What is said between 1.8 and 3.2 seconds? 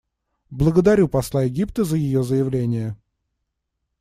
за ее заявление.